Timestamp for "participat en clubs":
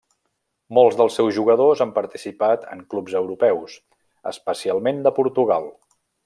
1.97-3.19